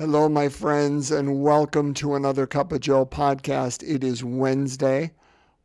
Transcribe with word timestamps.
Hello, 0.00 0.30
my 0.30 0.48
friends, 0.48 1.10
and 1.10 1.42
welcome 1.42 1.92
to 1.92 2.14
another 2.14 2.46
Cup 2.46 2.72
of 2.72 2.80
Joe 2.80 3.04
podcast. 3.04 3.86
It 3.86 4.02
is 4.02 4.24
Wednesday, 4.24 5.10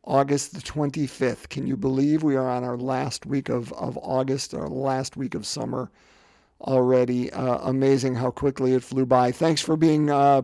August 0.04 0.52
the 0.52 0.60
25th. 0.60 1.48
Can 1.48 1.66
you 1.66 1.74
believe 1.74 2.22
we 2.22 2.36
are 2.36 2.46
on 2.46 2.62
our 2.62 2.76
last 2.76 3.24
week 3.24 3.48
of, 3.48 3.72
of 3.72 3.96
August, 3.96 4.52
our 4.52 4.68
last 4.68 5.16
week 5.16 5.34
of 5.34 5.46
summer 5.46 5.90
already? 6.60 7.32
Uh, 7.32 7.60
amazing 7.62 8.14
how 8.14 8.30
quickly 8.30 8.74
it 8.74 8.82
flew 8.82 9.06
by. 9.06 9.32
Thanks 9.32 9.62
for 9.62 9.74
being 9.74 10.10
uh, 10.10 10.42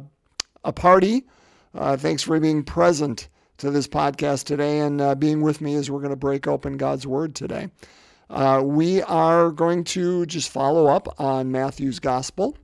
a 0.65 0.73
party. 0.73 1.27
Uh, 1.75 1.99
thanks 1.99 2.23
for 2.23 2.41
being 2.41 2.65
present 2.65 3.29
to 3.59 3.71
this 3.71 3.87
podcast 3.87 4.45
today 4.45 4.79
and 4.79 5.03
uh, 5.03 5.15
being 5.15 5.43
with 5.43 5.61
me 5.61 5.75
as 5.75 5.91
we're 5.91 6.01
going 6.01 6.09
to 6.09 6.17
break 6.17 6.47
open 6.47 6.79
God's 6.79 7.07
Word 7.07 7.35
today. 7.35 7.69
Uh, 8.31 8.63
we 8.65 9.03
are 9.03 9.51
going 9.51 9.85
to 9.85 10.25
just 10.25 10.49
follow 10.49 10.87
up 10.87 11.21
on 11.21 11.53
Matthew's 11.53 11.99
Gospel, 11.99 12.57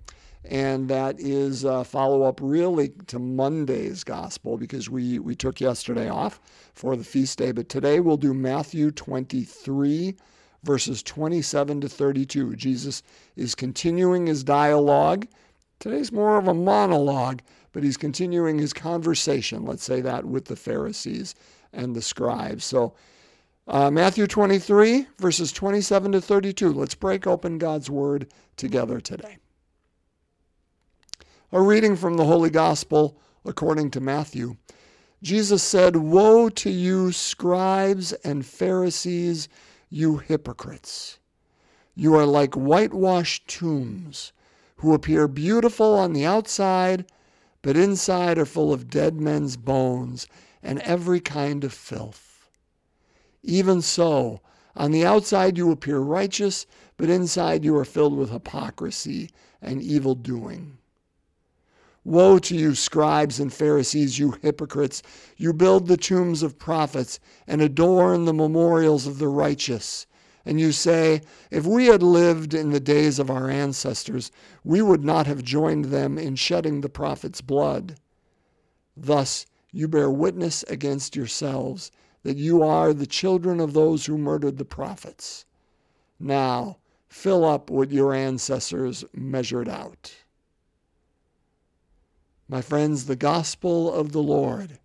and 0.45 0.89
that 0.89 1.19
is 1.19 1.65
a 1.65 1.85
follow 1.85 2.23
up 2.23 2.41
really 2.43 2.91
to 3.07 3.19
Monday's 3.19 4.05
Gospel 4.05 4.57
because 4.57 4.89
we, 4.89 5.19
we 5.19 5.35
took 5.35 5.61
yesterday 5.61 6.09
off 6.09 6.41
for 6.75 6.97
the 6.97 7.05
feast 7.05 7.39
day. 7.39 7.53
But 7.53 7.69
today 7.69 8.01
we'll 8.01 8.17
do 8.17 8.33
Matthew 8.33 8.91
23, 8.91 10.17
verses 10.63 11.03
27 11.03 11.81
to 11.81 11.89
32. 11.89 12.57
Jesus 12.57 13.03
is 13.37 13.55
continuing 13.55 14.27
his 14.27 14.45
dialogue. 14.45 15.27
Today's 15.81 16.13
more 16.13 16.39
of 16.39 16.49
a 16.49 16.55
monologue, 16.55 17.43
but 17.73 17.83
he's 17.83 17.97
continuing 17.97 18.59
his 18.59 18.73
conversation, 18.73 19.65
let's 19.65 19.85
say 19.85 20.01
that, 20.01 20.25
with 20.25 20.47
the 20.47 20.57
Pharisees 20.57 21.35
and 21.73 21.95
the 21.95 22.03
scribes. 22.03 22.65
So, 22.65 22.95
uh, 23.67 23.91
Matthew 23.91 24.27
23, 24.27 25.07
verses 25.19 25.53
27 25.53 26.13
to 26.13 26.21
32. 26.23 26.73
Let's 26.73 26.95
break 26.95 27.27
open 27.27 27.59
God's 27.59 27.91
Word 27.91 28.33
together 28.57 28.99
today. 28.99 29.37
A 31.51 31.63
reading 31.63 31.97
from 31.97 32.19
the 32.19 32.27
Holy 32.27 32.51
Gospel 32.51 33.17
according 33.43 33.91
to 33.93 34.03
Matthew. 34.03 34.57
Jesus 35.23 35.63
said, 35.63 35.97
Woe 35.97 36.51
to 36.51 36.69
you, 36.69 37.11
scribes 37.11 38.13
and 38.13 38.45
Pharisees, 38.45 39.49
you 39.89 40.19
hypocrites! 40.19 41.19
You 41.95 42.15
are 42.17 42.27
like 42.27 42.53
whitewashed 42.53 43.49
tombs, 43.49 44.35
who 44.77 44.93
appear 44.93 45.27
beautiful 45.27 45.95
on 45.95 46.13
the 46.13 46.27
outside, 46.27 47.07
but 47.63 47.79
inside 47.79 48.37
are 48.37 48.45
full 48.45 48.71
of 48.71 48.91
dead 48.91 49.19
men's 49.19 49.57
bones 49.57 50.27
and 50.63 50.81
every 50.81 51.19
kind 51.19 51.65
of 51.65 51.73
filth. 51.73 52.51
Even 53.43 53.81
so, 53.81 54.43
on 54.77 54.91
the 54.91 55.07
outside 55.07 55.57
you 55.57 55.71
appear 55.71 55.99
righteous, 55.99 56.67
but 56.99 57.09
inside 57.09 57.65
you 57.65 57.75
are 57.75 57.87
filled 57.87 58.19
with 58.19 58.29
hypocrisy 58.29 59.31
and 59.63 59.81
evil 59.81 60.15
doing. 60.15 60.77
Woe 62.09 62.39
to 62.39 62.57
you, 62.57 62.75
scribes 62.75 63.39
and 63.39 63.53
Pharisees, 63.53 64.19
you 64.19 64.31
hypocrites! 64.41 65.03
You 65.37 65.53
build 65.53 65.89
the 65.89 65.99
tombs 65.99 66.43
of 66.43 66.59
prophets 66.59 67.21
and 67.47 67.61
adorn 67.61 68.25
the 68.25 68.33
memorials 68.33 69.07
of 69.07 69.19
the 69.19 69.29
righteous. 69.29 70.07
And 70.47 70.59
you 70.59 70.73
say, 70.73 71.21
If 71.51 71.67
we 71.67 71.85
had 71.89 72.03
lived 72.03 72.55
in 72.55 72.71
the 72.71 72.81
days 72.81 73.19
of 73.19 73.29
our 73.29 73.51
ancestors, 73.51 74.33
we 74.65 74.81
would 74.81 75.05
not 75.05 75.27
have 75.27 75.43
joined 75.43 75.85
them 75.85 76.17
in 76.17 76.35
shedding 76.35 76.81
the 76.81 76.89
prophets' 76.89 77.43
blood. 77.43 78.01
Thus 78.97 79.45
you 79.71 79.87
bear 79.87 80.11
witness 80.11 80.63
against 80.63 81.15
yourselves 81.15 81.91
that 82.23 82.39
you 82.39 82.63
are 82.63 82.95
the 82.95 83.07
children 83.07 83.61
of 83.61 83.75
those 83.75 84.07
who 84.07 84.17
murdered 84.17 84.57
the 84.57 84.65
prophets. 84.65 85.45
Now, 86.19 86.79
fill 87.07 87.45
up 87.45 87.69
what 87.69 87.93
your 87.93 88.15
ancestors 88.15 89.05
measured 89.13 89.69
out. 89.69 90.15
My 92.49 92.63
friends, 92.63 93.05
the 93.05 93.17
gospel 93.17 93.93
of 93.93 94.13
the 94.13 94.23
Lord. 94.23 94.79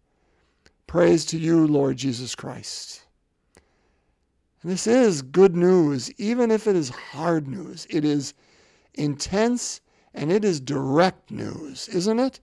Praise 0.85 1.25
to 1.27 1.37
you, 1.37 1.65
Lord 1.65 1.95
Jesus 1.95 2.35
Christ. 2.35 3.03
And 4.61 4.71
this 4.71 4.85
is 4.85 5.21
good 5.21 5.55
news, 5.55 6.11
even 6.17 6.51
if 6.51 6.67
it 6.67 6.75
is 6.75 6.89
hard 6.89 7.47
news. 7.47 7.87
It 7.89 8.03
is 8.03 8.33
intense 8.93 9.81
and 10.13 10.31
it 10.31 10.43
is 10.43 10.59
direct 10.59 11.31
news, 11.31 11.87
isn't 11.89 12.19
it? 12.19 12.39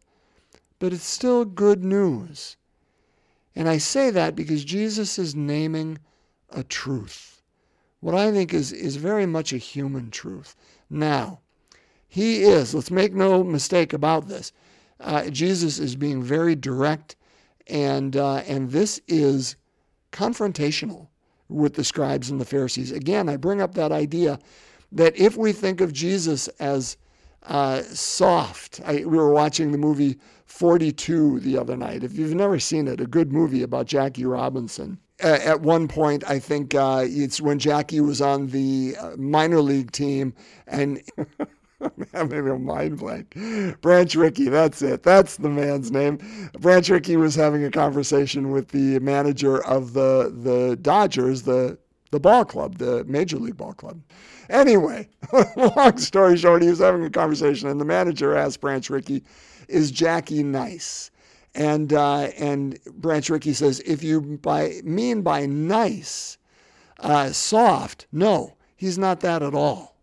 But 0.79 0.93
it's 0.93 1.05
still 1.05 1.45
good 1.45 1.85
news. 1.85 2.57
And 3.55 3.69
I 3.69 3.79
say 3.79 4.11
that 4.11 4.35
because 4.35 4.65
Jesus 4.65 5.19
is 5.19 5.35
naming 5.35 5.99
a 6.51 6.63
truth, 6.63 7.43
what 8.01 8.15
I 8.15 8.33
think 8.33 8.55
is, 8.55 8.73
is 8.73 8.97
very 8.97 9.27
much 9.27 9.53
a 9.53 9.59
human 9.59 10.11
truth. 10.11 10.57
Now, 10.89 11.41
he 12.09 12.43
is, 12.43 12.75
let's 12.75 12.91
make 12.91 13.13
no 13.15 13.45
mistake 13.45 13.93
about 13.93 14.29
this, 14.29 14.53
uh, 15.01 15.31
Jesus 15.31 15.79
is 15.79 15.97
being 15.97 16.23
very 16.23 16.55
direct, 16.55 17.17
and, 17.67 18.17
uh, 18.17 18.37
and 18.47 18.71
this 18.71 19.01
is 19.09 19.57
confrontational 20.13 21.09
with 21.49 21.75
the 21.75 21.85
scribes 21.85 22.31
and 22.31 22.41
the 22.41 22.45
Pharisees. 22.45 22.93
Again, 22.93 23.29
I 23.29 23.37
bring 23.37 23.61
up 23.61 23.75
that 23.75 23.93
idea 23.93 24.39
that 24.93 25.17
if 25.17 25.37
we 25.37 25.53
think 25.53 25.81
of 25.81 25.93
Jesus 25.93 26.49
as 26.59 26.97
uh, 27.45 27.83
soft, 27.83 28.81
I, 28.85 28.97
we 28.97 29.17
were 29.17 29.33
watching 29.33 29.73
the 29.73 29.79
movie 29.79 30.19
42 30.47 31.41
the 31.41 31.59
other 31.59 31.77
night. 31.77 32.05
If 32.05 32.17
you've 32.17 32.35
never 32.35 32.59
seen 32.59 32.89
it, 32.89 33.01
a 33.01 33.07
good 33.07 33.33
movie 33.33 33.63
about 33.63 33.87
Jackie 33.87 34.25
Robinson. 34.25 34.99
at 35.21 35.61
one 35.61 35.89
point, 35.89 36.25
I 36.29 36.39
think 36.39 36.75
uh, 36.75 37.05
it's 37.07 37.41
when 37.41 37.59
Jackie 37.59 38.01
was 38.01 38.21
on 38.21 38.49
the 38.49 38.97
uh, 38.99 39.17
minor 39.17 39.61
league 39.61 39.93
team, 39.93 40.35
and 40.67 41.03
I'm 42.15 42.33
a 42.33 42.59
mind 42.59 42.99
blank. 42.99 43.37
Branch 43.81 44.15
Rickey, 44.15 44.49
that's 44.49 44.83
it. 44.83 45.03
That's 45.03 45.37
the 45.37 45.49
man's 45.49 45.91
name. 45.91 46.19
Branch 46.59 46.89
Rickey 46.89 47.17
was 47.17 47.35
having 47.35 47.65
a 47.65 47.71
conversation 47.71 48.51
with 48.51 48.69
the 48.69 48.99
manager 48.99 49.65
of 49.65 49.93
the 49.93 50.33
the 50.35 50.77
Dodgers, 50.77 51.43
the 51.43 51.79
the 52.11 52.21
ball 52.21 52.45
club, 52.45 52.79
the 52.79 53.05
Major 53.05 53.39
League 53.39 53.57
Ball 53.57 53.73
Club. 53.73 54.01
Anyway, 54.49 55.09
long 55.77 55.97
story 55.99 56.37
short, 56.37 56.63
he 56.63 56.69
was 56.69 56.81
having 56.81 57.05
a 57.05 57.11
conversation, 57.11 57.69
and 57.69 57.81
the 57.81 57.85
manager 57.85 58.37
asked 58.37 58.61
Branch 58.61 58.89
Rickey, 58.91 59.23
is 59.69 59.91
Jackie 59.91 60.43
nice? 60.43 61.11
And 61.55 61.93
uh, 61.93 62.29
and 62.37 62.79
Branch 62.97 63.29
Rickey 63.31 63.53
says, 63.53 63.81
if 63.81 64.03
you 64.03 64.21
by 64.21 64.81
mean 64.85 65.23
by 65.23 65.47
nice, 65.47 66.39
uh, 66.99 67.31
soft, 67.31 68.07
no, 68.13 68.57
he's 68.77 68.99
not 68.99 69.21
that 69.21 69.43
at 69.43 69.55
all. 69.55 69.97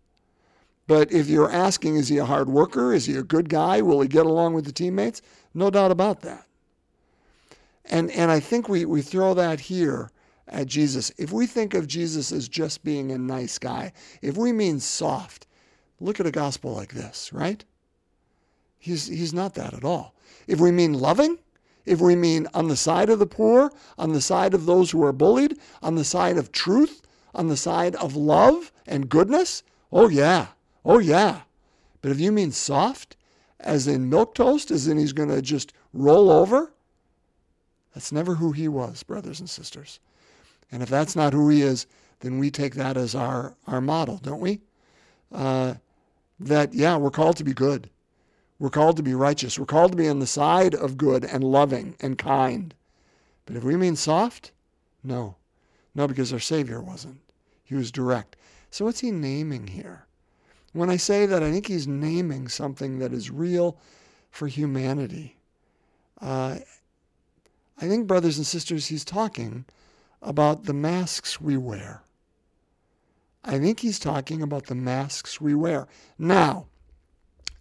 But 0.88 1.12
if 1.12 1.28
you're 1.28 1.50
asking, 1.50 1.96
is 1.96 2.08
he 2.08 2.16
a 2.16 2.24
hard 2.24 2.48
worker? 2.48 2.92
Is 2.92 3.04
he 3.04 3.14
a 3.14 3.22
good 3.22 3.48
guy? 3.48 3.82
Will 3.82 4.00
he 4.00 4.08
get 4.08 4.26
along 4.26 4.54
with 4.54 4.64
the 4.64 4.72
teammates? 4.72 5.22
No 5.54 5.70
doubt 5.70 5.92
about 5.92 6.22
that. 6.22 6.46
And 7.84 8.10
and 8.10 8.30
I 8.30 8.40
think 8.40 8.68
we, 8.68 8.84
we 8.84 9.02
throw 9.02 9.34
that 9.34 9.60
here 9.60 10.10
at 10.48 10.66
Jesus. 10.66 11.12
If 11.18 11.30
we 11.30 11.46
think 11.46 11.74
of 11.74 11.86
Jesus 11.86 12.32
as 12.32 12.48
just 12.48 12.82
being 12.82 13.12
a 13.12 13.18
nice 13.18 13.58
guy, 13.58 13.92
if 14.22 14.36
we 14.36 14.50
mean 14.50 14.80
soft, 14.80 15.46
look 16.00 16.20
at 16.20 16.26
a 16.26 16.30
gospel 16.30 16.74
like 16.74 16.94
this, 16.94 17.32
right? 17.32 17.64
He's, 18.78 19.06
he's 19.06 19.34
not 19.34 19.54
that 19.54 19.74
at 19.74 19.84
all. 19.84 20.14
If 20.46 20.60
we 20.60 20.70
mean 20.70 20.94
loving, 20.94 21.38
if 21.84 22.00
we 22.00 22.14
mean 22.14 22.46
on 22.54 22.68
the 22.68 22.76
side 22.76 23.10
of 23.10 23.18
the 23.18 23.26
poor, 23.26 23.70
on 23.98 24.12
the 24.12 24.20
side 24.20 24.54
of 24.54 24.66
those 24.66 24.90
who 24.90 25.04
are 25.04 25.12
bullied, 25.12 25.58
on 25.82 25.96
the 25.96 26.04
side 26.04 26.38
of 26.38 26.52
truth, 26.52 27.02
on 27.34 27.48
the 27.48 27.56
side 27.56 27.96
of 27.96 28.16
love 28.16 28.72
and 28.86 29.08
goodness, 29.08 29.62
oh 29.92 30.08
yeah, 30.08 30.48
oh 30.84 30.98
yeah. 30.98 31.42
But 32.00 32.10
if 32.10 32.20
you 32.20 32.32
mean 32.32 32.52
soft, 32.52 33.16
as 33.60 33.88
in 33.88 34.08
milk 34.08 34.34
toast, 34.34 34.70
as 34.70 34.86
in 34.86 34.98
he's 34.98 35.12
going 35.12 35.28
to 35.30 35.42
just 35.42 35.72
roll 35.92 36.30
over, 36.30 36.72
that's 37.94 38.12
never 38.12 38.36
who 38.36 38.52
he 38.52 38.68
was, 38.68 39.02
brothers 39.02 39.40
and 39.40 39.50
sisters. 39.50 39.98
And 40.70 40.82
if 40.82 40.88
that's 40.88 41.16
not 41.16 41.32
who 41.32 41.48
he 41.48 41.62
is, 41.62 41.86
then 42.20 42.38
we 42.38 42.50
take 42.50 42.74
that 42.74 42.96
as 42.96 43.14
our, 43.14 43.56
our 43.66 43.80
model, 43.80 44.18
don't 44.18 44.40
we? 44.40 44.60
Uh, 45.32 45.74
that, 46.40 46.74
yeah, 46.74 46.96
we're 46.96 47.10
called 47.10 47.36
to 47.38 47.44
be 47.44 47.52
good. 47.52 47.90
We're 48.58 48.70
called 48.70 48.96
to 48.96 49.02
be 49.02 49.14
righteous. 49.14 49.58
We're 49.58 49.66
called 49.66 49.92
to 49.92 49.98
be 49.98 50.08
on 50.08 50.18
the 50.18 50.26
side 50.26 50.74
of 50.74 50.96
good 50.96 51.24
and 51.24 51.44
loving 51.44 51.96
and 52.00 52.18
kind. 52.18 52.74
But 53.46 53.56
if 53.56 53.64
we 53.64 53.76
mean 53.76 53.96
soft, 53.96 54.52
no. 55.02 55.36
No, 55.94 56.06
because 56.06 56.32
our 56.32 56.38
Savior 56.38 56.80
wasn't. 56.80 57.20
He 57.64 57.74
was 57.74 57.92
direct. 57.92 58.36
So 58.70 58.84
what's 58.84 59.00
he 59.00 59.10
naming 59.10 59.68
here? 59.68 60.06
When 60.72 60.90
I 60.90 60.96
say 60.96 61.26
that, 61.26 61.42
I 61.42 61.50
think 61.50 61.66
he's 61.66 61.88
naming 61.88 62.48
something 62.48 62.98
that 62.98 63.12
is 63.12 63.30
real 63.30 63.78
for 64.30 64.46
humanity. 64.46 65.36
Uh, 66.20 66.58
I 67.80 67.88
think, 67.88 68.06
brothers 68.06 68.36
and 68.36 68.46
sisters, 68.46 68.86
he's 68.86 69.04
talking 69.04 69.64
about 70.20 70.64
the 70.64 70.74
masks 70.74 71.40
we 71.40 71.56
wear. 71.56 72.02
I 73.44 73.58
think 73.58 73.80
he's 73.80 73.98
talking 73.98 74.42
about 74.42 74.66
the 74.66 74.74
masks 74.74 75.40
we 75.40 75.54
wear. 75.54 75.86
Now, 76.18 76.66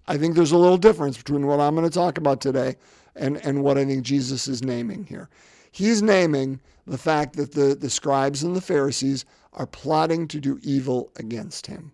I 0.07 0.17
think 0.17 0.35
there's 0.35 0.51
a 0.51 0.57
little 0.57 0.77
difference 0.77 1.17
between 1.17 1.45
what 1.45 1.59
I'm 1.59 1.75
going 1.75 1.87
to 1.87 1.93
talk 1.93 2.17
about 2.17 2.41
today 2.41 2.75
and, 3.15 3.37
and 3.45 3.63
what 3.63 3.77
I 3.77 3.85
think 3.85 4.03
Jesus 4.03 4.47
is 4.47 4.63
naming 4.63 5.05
here. 5.05 5.29
He's 5.71 6.01
naming 6.01 6.59
the 6.87 6.97
fact 6.97 7.35
that 7.35 7.53
the, 7.53 7.75
the 7.75 7.89
scribes 7.89 8.43
and 8.43 8.55
the 8.55 8.61
Pharisees 8.61 9.25
are 9.53 9.67
plotting 9.67 10.27
to 10.29 10.39
do 10.39 10.59
evil 10.63 11.11
against 11.17 11.67
him. 11.67 11.91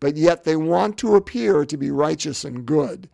But 0.00 0.16
yet 0.16 0.44
they 0.44 0.56
want 0.56 0.98
to 0.98 1.16
appear 1.16 1.64
to 1.64 1.76
be 1.76 1.90
righteous 1.90 2.44
and 2.44 2.66
good. 2.66 3.08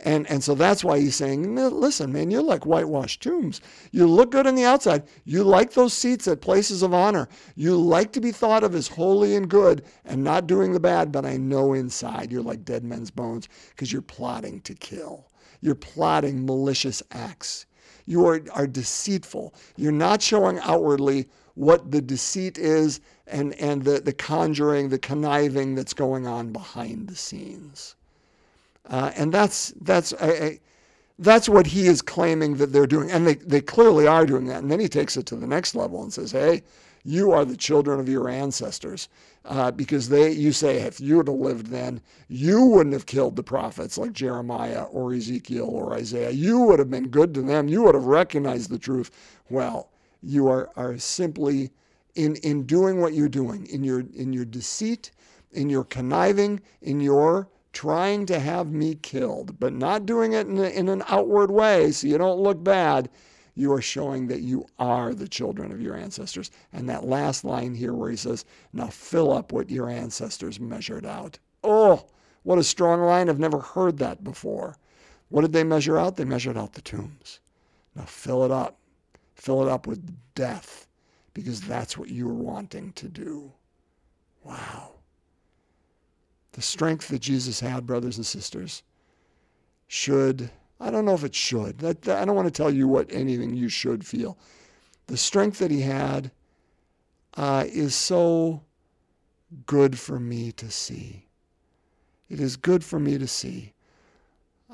And, 0.00 0.28
and 0.28 0.42
so 0.44 0.54
that's 0.54 0.84
why 0.84 0.98
he's 0.98 1.16
saying, 1.16 1.54
listen, 1.54 2.12
man, 2.12 2.30
you're 2.30 2.42
like 2.42 2.66
whitewashed 2.66 3.22
tombs. 3.22 3.60
You 3.90 4.06
look 4.06 4.32
good 4.32 4.46
on 4.46 4.54
the 4.54 4.64
outside. 4.64 5.04
You 5.24 5.44
like 5.44 5.72
those 5.72 5.94
seats 5.94 6.28
at 6.28 6.40
places 6.40 6.82
of 6.82 6.92
honor. 6.92 7.28
You 7.54 7.76
like 7.76 8.12
to 8.12 8.20
be 8.20 8.32
thought 8.32 8.64
of 8.64 8.74
as 8.74 8.88
holy 8.88 9.34
and 9.34 9.48
good 9.48 9.84
and 10.04 10.22
not 10.22 10.46
doing 10.46 10.72
the 10.72 10.80
bad, 10.80 11.10
but 11.12 11.24
I 11.24 11.36
know 11.36 11.72
inside 11.72 12.32
you're 12.32 12.42
like 12.42 12.64
dead 12.64 12.84
men's 12.84 13.10
bones 13.10 13.48
because 13.70 13.92
you're 13.92 14.02
plotting 14.02 14.60
to 14.62 14.74
kill. 14.74 15.30
You're 15.60 15.74
plotting 15.74 16.44
malicious 16.44 17.02
acts. 17.10 17.64
You 18.06 18.26
are, 18.26 18.40
are 18.52 18.66
deceitful. 18.66 19.54
You're 19.76 19.92
not 19.92 20.20
showing 20.20 20.58
outwardly 20.60 21.28
what 21.54 21.90
the 21.90 22.00
deceit 22.00 22.58
is 22.58 23.00
and, 23.26 23.54
and 23.54 23.82
the, 23.82 24.00
the 24.00 24.12
conjuring, 24.12 24.88
the 24.88 24.98
conniving 24.98 25.74
that's 25.74 25.94
going 25.94 26.26
on 26.26 26.52
behind 26.52 27.08
the 27.08 27.16
scenes. 27.16 27.96
Uh, 28.90 29.12
and 29.16 29.32
that's, 29.32 29.72
that's, 29.80 30.12
a, 30.12 30.44
a, 30.44 30.60
that's 31.18 31.48
what 31.48 31.66
he 31.66 31.86
is 31.86 32.02
claiming 32.02 32.56
that 32.56 32.72
they're 32.72 32.86
doing. 32.86 33.10
And 33.10 33.26
they, 33.26 33.36
they 33.36 33.60
clearly 33.60 34.06
are 34.06 34.26
doing 34.26 34.46
that. 34.46 34.62
And 34.62 34.70
then 34.70 34.80
he 34.80 34.88
takes 34.88 35.16
it 35.16 35.26
to 35.26 35.36
the 35.36 35.46
next 35.46 35.74
level 35.74 36.02
and 36.02 36.12
says, 36.12 36.32
hey, 36.32 36.62
you 37.04 37.32
are 37.32 37.44
the 37.44 37.56
children 37.56 38.00
of 38.00 38.08
your 38.08 38.28
ancestors. 38.28 39.08
Uh, 39.46 39.70
because 39.70 40.08
they, 40.08 40.32
you 40.32 40.52
say, 40.52 40.78
if 40.78 40.98
you 40.98 41.18
would 41.18 41.28
have 41.28 41.36
lived 41.36 41.66
then, 41.66 42.00
you 42.28 42.64
wouldn't 42.64 42.94
have 42.94 43.04
killed 43.04 43.36
the 43.36 43.42
prophets 43.42 43.98
like 43.98 44.12
Jeremiah 44.12 44.84
or 44.84 45.12
Ezekiel 45.12 45.66
or 45.66 45.92
Isaiah. 45.92 46.30
You 46.30 46.60
would 46.60 46.78
have 46.78 46.90
been 46.90 47.08
good 47.08 47.34
to 47.34 47.42
them. 47.42 47.68
You 47.68 47.82
would 47.82 47.94
have 47.94 48.06
recognized 48.06 48.70
the 48.70 48.78
truth. 48.78 49.10
Well, 49.50 49.90
you 50.22 50.48
are, 50.48 50.70
are 50.76 50.96
simply 50.96 51.70
in, 52.14 52.36
in 52.36 52.64
doing 52.64 53.02
what 53.02 53.12
you're 53.12 53.28
doing, 53.28 53.66
in 53.66 53.84
your, 53.84 54.00
in 54.14 54.32
your 54.32 54.46
deceit, 54.46 55.10
in 55.52 55.68
your 55.68 55.84
conniving, 55.84 56.60
in 56.80 57.00
your 57.00 57.48
trying 57.74 58.24
to 58.26 58.38
have 58.38 58.72
me 58.72 58.94
killed, 58.94 59.60
but 59.60 59.74
not 59.74 60.06
doing 60.06 60.32
it 60.32 60.46
in, 60.46 60.56
a, 60.56 60.68
in 60.68 60.88
an 60.88 61.02
outward 61.08 61.50
way 61.50 61.90
so 61.90 62.06
you 62.06 62.16
don't 62.16 62.40
look 62.40 62.64
bad. 62.64 63.10
You 63.54 63.72
are 63.72 63.82
showing 63.82 64.26
that 64.28 64.40
you 64.40 64.66
are 64.78 65.14
the 65.14 65.28
children 65.28 65.70
of 65.70 65.80
your 65.80 65.96
ancestors. 65.96 66.50
And 66.72 66.88
that 66.88 67.04
last 67.04 67.44
line 67.44 67.74
here 67.74 67.94
where 67.94 68.10
he 68.10 68.16
says, 68.16 68.44
Now 68.72 68.88
fill 68.88 69.32
up 69.32 69.52
what 69.52 69.70
your 69.70 69.88
ancestors 69.88 70.58
measured 70.58 71.06
out. 71.06 71.38
Oh, 71.62 72.06
what 72.42 72.58
a 72.58 72.64
strong 72.64 73.00
line. 73.02 73.28
I've 73.28 73.38
never 73.38 73.60
heard 73.60 73.98
that 73.98 74.24
before. 74.24 74.76
What 75.28 75.42
did 75.42 75.52
they 75.52 75.64
measure 75.64 75.98
out? 75.98 76.16
They 76.16 76.24
measured 76.24 76.56
out 76.56 76.74
the 76.74 76.82
tombs. 76.82 77.40
Now 77.94 78.04
fill 78.04 78.44
it 78.44 78.50
up. 78.50 78.78
Fill 79.34 79.62
it 79.62 79.70
up 79.70 79.86
with 79.86 80.16
death 80.34 80.86
because 81.32 81.60
that's 81.60 81.98
what 81.98 82.08
you 82.08 82.26
were 82.26 82.34
wanting 82.34 82.92
to 82.92 83.08
do. 83.08 83.52
Wow. 84.44 84.92
The 86.52 86.62
strength 86.62 87.08
that 87.08 87.20
Jesus 87.20 87.60
had, 87.60 87.86
brothers 87.86 88.16
and 88.16 88.26
sisters, 88.26 88.82
should, 89.88 90.50
I 90.80 90.90
don't 90.90 91.04
know 91.04 91.14
if 91.14 91.24
it 91.24 91.34
should. 91.34 91.78
That, 91.78 92.08
I 92.08 92.24
don't 92.24 92.36
want 92.36 92.48
to 92.48 92.62
tell 92.62 92.70
you 92.70 92.88
what 92.88 93.12
anything 93.12 93.54
you 93.54 93.68
should 93.68 94.04
feel. 94.06 94.38
The 95.06 95.16
strength 95.16 95.58
that 95.58 95.70
he 95.70 95.80
had 95.80 96.30
uh, 97.36 97.64
is 97.66 97.94
so 97.94 98.62
good 99.66 99.98
for 99.98 100.18
me 100.18 100.52
to 100.52 100.70
see. 100.70 101.26
It 102.28 102.40
is 102.40 102.56
good 102.56 102.82
for 102.82 102.98
me 102.98 103.18
to 103.18 103.26
see. 103.26 103.72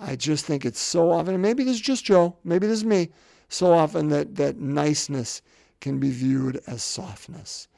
I 0.00 0.16
just 0.16 0.46
think 0.46 0.64
it's 0.64 0.80
so 0.80 1.10
often, 1.10 1.34
and 1.34 1.42
maybe 1.42 1.62
this 1.62 1.74
is 1.74 1.80
just 1.80 2.04
Joe, 2.04 2.36
maybe 2.42 2.66
this 2.66 2.78
is 2.78 2.84
me, 2.84 3.10
so 3.48 3.72
often 3.72 4.08
that, 4.08 4.36
that 4.36 4.56
niceness 4.56 5.42
can 5.80 5.98
be 5.98 6.10
viewed 6.10 6.60
as 6.66 6.82
softness 6.82 7.68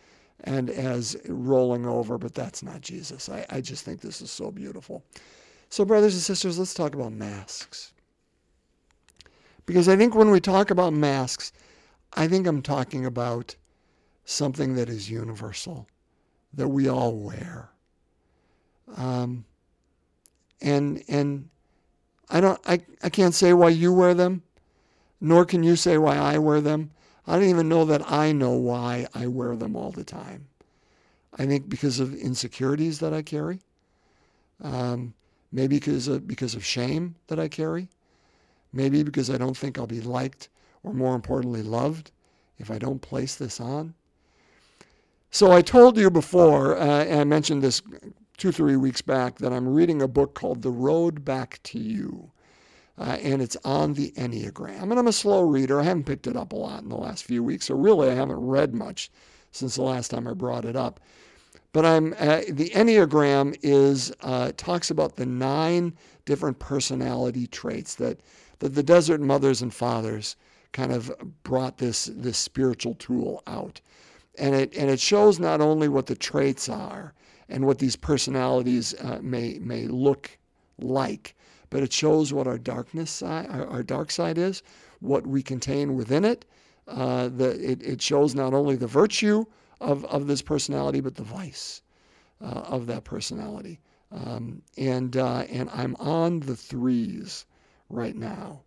and 0.45 0.71
as 0.71 1.17
rolling 1.29 1.87
over, 1.87 2.19
but 2.19 2.35
that's 2.35 2.63
not 2.63 2.81
Jesus. 2.81 3.29
I, 3.29 3.47
I 3.51 3.61
just 3.61 3.85
think 3.85 4.01
this 4.01 4.21
is 4.21 4.31
so 4.31 4.51
beautiful. 4.51 5.05
So, 5.69 5.85
brothers 5.85 6.15
and 6.15 6.23
sisters, 6.23 6.59
let's 6.59 6.75
talk 6.75 6.95
about 6.95 7.13
masks. 7.13 7.92
Because 9.67 9.89
I 9.89 9.97
think 9.97 10.15
when 10.15 10.31
we 10.31 10.41
talk 10.41 10.71
about 10.71 10.93
masks, 10.93 11.53
I 12.15 12.29
think 12.29 12.47
I'm 12.47 12.63
talking 12.63 13.07
about 13.07 13.57
something 14.25 14.75
that 14.75 14.89
is 14.89 15.11
universal, 15.11 15.87
that 16.53 16.69
we 16.69 16.89
all 16.89 17.15
wear. 17.15 17.71
Um, 18.97 19.45
and 20.61 21.03
and 21.09 21.49
I 22.29 22.41
don't 22.41 22.61
I, 22.67 22.81
I 23.03 23.09
can't 23.09 23.35
say 23.35 23.53
why 23.53 23.71
you 23.71 23.93
wear 23.93 24.15
them, 24.15 24.43
nor 25.21 25.45
can 25.45 25.63
you 25.63 25.77
say 25.77 25.99
why 25.99 26.17
I 26.17 26.39
wear 26.39 26.61
them. 26.61 26.91
I 27.27 27.35
don't 27.37 27.49
even 27.49 27.69
know 27.69 27.85
that 27.85 28.11
I 28.11 28.33
know 28.33 28.53
why 28.53 29.07
I 29.15 29.29
wear 29.29 29.55
them 29.57 29.77
all 29.77 29.93
the 29.93 30.05
time. 30.05 30.49
I 31.39 31.47
think 31.47 31.69
because 31.69 32.01
of 32.01 32.15
insecurities 32.15 32.99
that 32.99 33.15
I 33.15 33.23
carry, 33.23 33.61
um, 34.63 35.15
maybe 35.51 35.77
because 35.77 36.09
of, 36.09 36.27
because 36.27 36.55
of 36.55 36.65
shame 36.65 37.15
that 37.29 37.39
I 37.39 37.49
carry, 37.49 37.89
maybe 38.73 39.03
because 39.03 39.31
I 39.31 39.39
don't 39.39 39.57
think 39.57 39.79
I'll 39.79 39.87
be 39.87 40.01
liked 40.01 40.49
or 40.83 40.93
more 40.93 41.15
importantly 41.15 41.63
loved 41.63 42.11
if 42.59 42.71
I 42.71 42.79
don't 42.79 43.01
place 43.01 43.37
this 43.37 43.61
on. 43.61 43.95
So 45.31 45.51
I 45.51 45.63
told 45.63 45.97
you 45.97 46.11
before, 46.11 46.77
uh, 46.77 47.05
and 47.05 47.21
I 47.21 47.25
mentioned 47.25 47.63
this 47.63 47.83
two, 48.37 48.53
three 48.53 48.77
weeks 48.77 49.01
back, 49.01 49.39
that 49.39 49.53
I'm 49.53 49.69
reading 49.69 50.03
a 50.03 50.09
book 50.09 50.35
called 50.35 50.63
The 50.63 50.71
Road 50.71 51.25
Back 51.25 51.61
to 51.65 51.79
You 51.79 52.31
uh, 52.99 53.19
and 53.23 53.41
it's 53.41 53.57
on 53.65 53.95
the 53.95 54.13
Enneagram. 54.13 54.83
And 54.83 54.99
I'm 54.99 55.07
a 55.07 55.13
slow 55.13 55.43
reader. 55.43 55.81
I 55.81 55.85
haven't 55.85 56.05
picked 56.05 56.27
it 56.27 56.37
up 56.37 56.53
a 56.53 56.57
lot 56.57 56.83
in 56.83 56.89
the 56.89 56.97
last 56.97 57.25
few 57.25 57.43
weeks, 57.43 57.67
so 57.67 57.75
really 57.75 58.11
I 58.11 58.15
haven't 58.15 58.41
read 58.41 58.75
much 58.75 59.11
since 59.51 59.77
the 59.77 59.83
last 59.83 60.11
time 60.11 60.27
I 60.29 60.35
brought 60.35 60.65
it 60.65 60.77
up. 60.77 61.01
But 61.73 61.87
I'm 61.87 62.15
uh, 62.19 62.43
the 62.51 62.71
Enneagram 62.71 63.57
is 63.63 64.13
uh, 64.21 64.53
talks 64.57 64.91
about 64.91 65.17
the 65.17 65.25
nine 65.25 65.95
different 66.27 66.59
personality 66.59 67.47
traits 67.47 67.95
that 67.95 68.21
that 68.63 68.77
the 68.77 68.83
Desert 68.85 69.21
Mothers 69.21 69.61
and 69.61 69.75
Fathers 69.75 70.37
kind 70.71 70.93
of 70.93 71.13
brought 71.43 71.79
this 71.79 72.09
this 72.15 72.39
spiritual 72.39 72.95
tool 72.95 73.43
out, 73.49 73.81
and 74.39 74.55
it 74.55 74.73
and 74.77 74.89
it 74.89 75.01
shows 75.01 75.41
not 75.41 75.61
only 75.61 75.89
what 75.89 76.07
the 76.07 76.15
traits 76.15 76.69
are 76.69 77.13
and 77.49 77.67
what 77.67 77.81
these 77.81 77.97
personalities 77.97 78.95
uh, 79.01 79.19
may 79.21 79.59
may 79.59 79.89
look 79.89 80.39
like, 80.79 81.35
but 81.71 81.83
it 81.83 81.93
shows 81.93 82.33
what 82.33 82.47
our 82.47 82.57
darkness 82.57 83.11
side, 83.11 83.49
our, 83.51 83.67
our 83.67 83.83
dark 83.83 84.13
side 84.13 84.39
is, 84.39 84.63
what 85.01 85.27
we 85.27 85.43
contain 85.43 85.97
within 85.97 86.25
it. 86.25 86.45
Uh, 86.87 87.31
the, 87.31 87.51
it, 87.69 87.83
it 87.83 88.01
shows 88.01 88.33
not 88.33 88.55
only 88.55 88.77
the 88.77 88.87
virtue 88.87 89.45
of, 89.81 90.05
of 90.05 90.29
this 90.29 90.41
personality, 90.41 91.01
but 91.01 91.17
the 91.17 91.23
vice 91.25 91.83
uh, 92.41 92.45
of 92.45 92.87
that 92.87 93.03
personality. 93.03 93.81
Um, 94.13 94.63
and, 94.77 95.17
uh, 95.17 95.45
and 95.51 95.69
I'm 95.71 95.97
on 95.97 96.41
the 96.41 96.57
threes 96.57 97.45
right 97.93 98.17
now. 98.17 98.63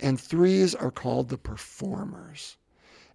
And 0.00 0.20
threes 0.20 0.74
are 0.74 0.90
called 0.90 1.28
the 1.28 1.38
performers. 1.38 2.56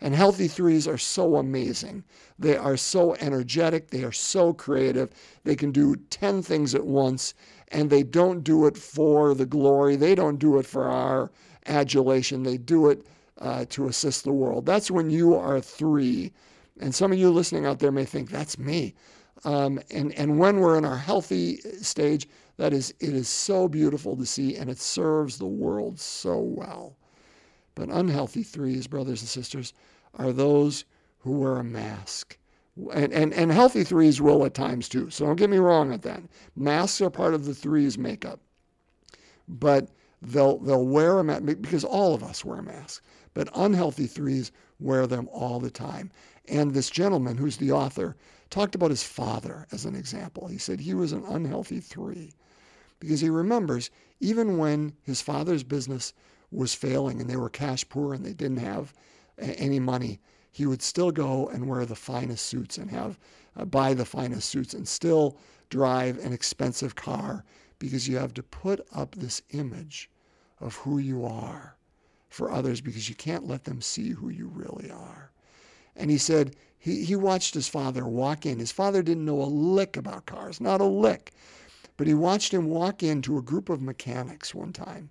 And 0.01 0.13
healthy 0.13 0.50
threes 0.50 0.86
are 0.86 0.98
so 0.98 1.38
amazing. 1.38 2.03
They 2.38 2.57
are 2.57 2.75
so 2.75 3.15
energetic. 3.22 3.89
They 3.89 4.03
are 4.03 4.12
so 4.12 4.51
creative. 4.51 5.12
They 5.45 5.55
can 5.55 5.72
do 5.72 5.95
10 5.95 6.41
things 6.41 6.75
at 6.75 6.86
once 6.86 7.33
and 7.69 7.89
they 7.89 8.03
don't 8.03 8.43
do 8.43 8.65
it 8.65 8.77
for 8.77 9.33
the 9.33 9.45
glory. 9.45 9.95
They 9.95 10.13
don't 10.13 10.39
do 10.39 10.60
it 10.60 10.65
for 10.65 10.89
our 10.89 11.31
adulation. 11.67 12.43
They 12.43 12.57
do 12.57 12.89
it 12.89 13.07
uh, 13.39 13.65
to 13.69 13.88
assist 13.88 14.25
the 14.25 14.33
world. 14.33 14.65
That's 14.65 14.91
when 14.91 15.10
you 15.10 15.36
are 15.36 15.62
three. 15.62 16.33
And 16.79 16.93
some 16.93 17.12
of 17.12 17.17
you 17.17 17.31
listening 17.31 17.65
out 17.65 17.79
there 17.79 17.91
may 17.91 18.05
think, 18.05 18.29
that's 18.29 18.60
me. 18.60 18.95
Um, 19.45 19.79
and, 19.89 20.13
and 20.13 20.38
when 20.38 20.60
we're 20.60 20.77
in 20.77 20.86
our 20.86 20.98
healthy 20.98 21.57
stage, 21.81 22.27
that 22.57 22.74
is, 22.74 22.93
it 23.00 23.13
is 23.13 23.27
so 23.27 23.67
beautiful 23.67 24.15
to 24.15 24.25
see 24.25 24.55
and 24.55 24.69
it 24.69 24.79
serves 24.79 25.38
the 25.38 25.45
world 25.45 26.00
so 26.00 26.39
well. 26.39 26.95
But 27.75 27.89
unhealthy 27.89 28.43
threes, 28.43 28.88
brothers 28.88 29.22
and 29.22 29.29
sisters, 29.29 29.74
are 30.13 30.31
those 30.31 30.86
who 31.19 31.31
wear 31.31 31.57
a 31.57 31.63
mask 31.63 32.38
and, 32.91 33.13
and, 33.13 33.33
and 33.33 33.51
healthy 33.51 33.83
threes 33.83 34.19
will 34.19 34.45
at 34.45 34.55
times 34.55 34.89
too. 34.89 35.10
So 35.12 35.25
don't 35.25 35.36
get 35.36 35.50
me 35.50 35.57
wrong 35.57 35.93
at 35.93 36.01
that. 36.03 36.24
Masks 36.55 37.01
are 37.01 37.10
part 37.10 37.36
of 37.36 37.45
the 37.45 37.53
threes 37.53 37.98
makeup. 37.98 38.39
But 39.48 39.89
they'll, 40.22 40.57
they'll 40.57 40.88
wear 40.88 41.19
a 41.19 41.24
mask 41.24 41.43
because 41.62 41.83
all 41.83 42.15
of 42.15 42.24
us 42.24 42.43
wear 42.43 42.62
masks. 42.62 43.01
But 43.36 43.50
unhealthy 43.53 44.07
threes 44.07 44.51
wear 44.79 45.05
them 45.05 45.29
all 45.31 45.60
the 45.60 45.69
time. 45.69 46.12
And 46.48 46.74
this 46.74 46.89
gentleman, 46.89 47.38
who's 47.38 47.57
the 47.57 47.72
author, 47.72 48.15
talked 48.50 48.75
about 48.75 48.89
his 48.89 49.03
father 49.03 49.67
as 49.72 49.86
an 49.86 49.95
example. 49.95 50.48
He 50.48 50.57
said 50.57 50.79
he 50.79 50.93
was 50.93 51.12
an 51.12 51.24
unhealthy 51.25 51.79
three 51.79 52.33
because 53.03 53.19
he 53.19 53.29
remembers 53.29 53.89
even 54.22 54.57
when 54.57 54.93
his 55.03 55.22
father's 55.22 55.63
business 55.63 56.13
was 56.51 56.74
failing 56.74 57.19
and 57.19 57.29
they 57.29 57.36
were 57.36 57.50
cash 57.50 57.88
poor 57.89 58.13
and 58.13 58.25
they 58.25 58.33
didn't 58.33 58.57
have 58.57 58.93
any 59.38 59.79
money, 59.79 60.22
he 60.51 60.65
would 60.65 60.81
still 60.81 61.12
go 61.12 61.50
and 61.50 61.67
wear 61.67 61.86
the 61.86 61.95
finest 61.95 62.45
suits 62.45 62.77
and 62.77 62.89
have 62.89 63.19
uh, 63.57 63.65
buy 63.65 63.93
the 63.93 64.05
finest 64.05 64.50
suits 64.50 64.74
and 64.74 64.88
still 64.88 65.38
drive 65.69 66.17
an 66.19 66.31
expensive 66.31 66.95
car 66.95 67.43
because 67.77 68.07
you 68.07 68.15
have 68.15 68.33
to 68.33 68.43
put 68.43 68.79
up 68.93 69.15
this 69.15 69.41
image 69.51 70.10
of 70.62 70.75
who 70.77 70.98
you 70.98 71.25
are 71.25 71.75
for 72.29 72.51
others 72.51 72.79
because 72.79 73.10
you 73.10 73.15
can't 73.15 73.48
let 73.48 73.65
them 73.65 73.81
see 73.81 74.12
who 74.12 74.29
you 74.29 74.48
really 74.48 74.89
are. 74.89 75.31
And 75.95 76.10
he 76.10 76.17
said 76.17 76.55
he, 76.79 77.03
he 77.03 77.15
watched 77.15 77.53
his 77.53 77.67
father 77.67 78.05
walk 78.05 78.45
in. 78.45 78.60
His 78.60 78.72
father 78.72 79.03
didn't 79.03 79.25
know 79.25 79.41
a 79.41 79.43
lick 79.43 79.98
about 79.98 80.25
cars, 80.25 80.62
not 80.62 80.79
a 80.81 80.86
lick. 80.86 81.33
But 81.97 82.07
he 82.07 82.13
watched 82.13 82.53
him 82.53 82.67
walk 82.67 83.03
into 83.03 83.38
a 83.38 83.41
group 83.41 83.69
of 83.69 83.81
mechanics 83.81 84.53
one 84.53 84.73
time. 84.73 85.09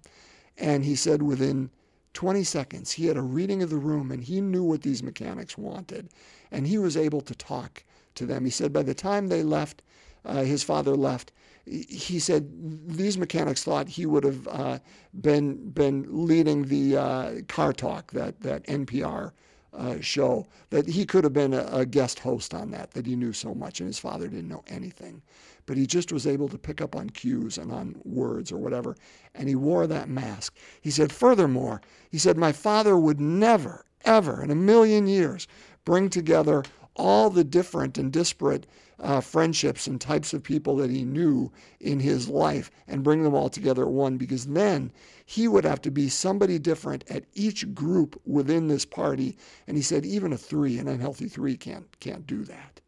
And 0.59 0.85
he 0.85 0.95
said 0.95 1.23
within 1.23 1.71
20 2.15 2.45
seconds, 2.45 2.93
he 2.93 3.07
had 3.07 3.17
a 3.17 3.23
reading 3.23 3.63
of 3.63 3.71
the 3.71 3.77
room 3.77 4.11
and 4.11 4.23
he 4.23 4.41
knew 4.41 4.65
what 4.65 4.83
these 4.83 5.03
mechanics 5.03 5.57
wanted. 5.57 6.09
And 6.51 6.67
he 6.67 6.79
was 6.79 6.97
able 6.97 7.21
to 7.23 7.35
talk 7.35 7.85
to 8.17 8.27
them. 8.27 8.45
He 8.45 8.51
said 8.51 8.73
by 8.73 8.83
the 8.83 8.95
time 8.95 9.29
they 9.29 9.43
left, 9.43 9.83
uh, 10.25 10.43
his 10.43 10.63
father 10.63 10.95
left, 10.95 11.33
he 11.65 12.19
said 12.19 12.51
these 12.89 13.17
mechanics 13.17 13.63
thought 13.63 13.89
he 13.89 14.05
would 14.05 14.25
have 14.25 14.49
uh, 14.49 14.79
been 15.21 15.71
been 15.71 16.07
leading 16.09 16.65
the 16.65 16.97
uh, 16.97 17.33
car 17.47 17.73
talk 17.73 18.11
that 18.13 18.41
that 18.41 18.67
NPR 18.67 19.31
uh, 19.73 20.01
show 20.01 20.47
that 20.71 20.89
he 20.89 21.07
could 21.07 21.25
have 21.25 21.33
been 21.33 21.55
a, 21.55 21.65
a, 21.73 21.87
guest 21.87 22.19
host 22.19 22.53
on 22.53 22.71
that 22.73 22.91
that 22.91 23.07
he 23.07 23.17
knew 23.17 23.33
so 23.33 23.55
much 23.55 23.81
and 23.81 23.87
his 23.87 23.99
father 23.99 24.29
didn't 24.29 24.49
know 24.49 24.65
anything 24.67 25.23
but 25.67 25.77
he 25.77 25.87
just 25.87 26.13
was 26.13 26.27
able 26.27 26.49
to 26.49 26.59
pick 26.59 26.81
up 26.81 26.97
on 26.97 27.11
cues 27.11 27.59
and 27.59 27.73
on 27.73 27.95
words 28.05 28.51
or 28.53 28.59
whatever 28.59 28.97
and 29.35 29.49
he 29.49 29.55
wore 29.55 29.87
that 29.87 30.09
mask. 30.09 30.57
He 30.81 30.91
said 30.91 31.13
furthermore 31.13 31.81
he 32.11 32.19
said 32.19 32.37
my 32.37 32.53
father 32.53 32.97
would 32.99 33.21
never 33.21 33.85
ever 34.05 34.43
in 34.43 34.51
a 34.51 34.57
million 34.57 35.07
years 35.07 35.47
bring 35.85 36.09
together 36.11 36.63
all 36.97 37.31
the 37.31 37.45
different 37.45 37.97
and 37.99 38.13
disparate 38.13 38.67
uh, 39.01 39.21
friendships 39.21 39.87
and 39.87 40.01
types 40.01 40.33
of 40.33 40.43
people 40.43 40.77
that 40.77 40.91
he 40.91 41.05
knew 41.05 41.51
in 41.81 41.99
his 41.99 42.29
life 42.29 42.71
and 42.87 43.03
bring 43.03 43.23
them 43.23 43.35
all 43.35 43.49
together 43.49 43.83
at 43.83 43.91
one 43.91 44.17
because 44.17 44.47
then 44.47 44.93
he 45.27 45.49
would 45.49 45.65
have 45.65 45.81
to 45.83 45.91
be 45.91 46.09
somebody 46.09 46.59
different 46.59 47.05
at 47.11 47.25
each 47.35 47.75
group 47.75 48.21
within 48.25 48.69
this 48.69 48.85
party. 48.85 49.37
And 49.67 49.77
he 49.77 49.83
said 49.83 50.05
even 50.07 50.33
a 50.33 50.39
three 50.39 50.79
an 50.79 50.87
unhealthy 50.89 51.29
three 51.29 51.57
can't 51.57 51.99
can't 51.99 52.27
do 52.27 52.45
that 52.45 52.81